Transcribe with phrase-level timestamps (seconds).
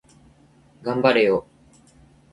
[0.81, 1.45] 頑張れよ